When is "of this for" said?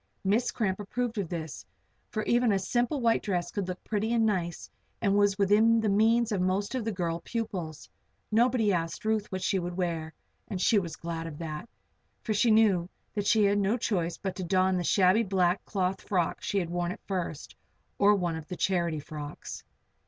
1.19-2.23